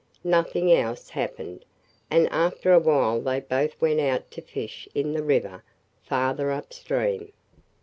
[0.23, 1.63] Nothing else happened,
[2.09, 5.63] and after a while they both went out to fish in the river
[6.01, 7.31] farther upstream.